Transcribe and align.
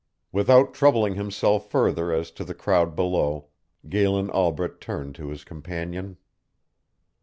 Without 0.31 0.73
troubling 0.73 1.13
himself 1.13 1.69
further 1.69 2.11
as 2.11 2.31
to 2.31 2.43
the 2.43 2.55
crowd 2.55 2.95
below, 2.95 3.49
Galen 3.87 4.31
Albret 4.31 4.81
turned 4.81 5.13
to 5.13 5.27
his 5.27 5.43
companion. 5.43 6.17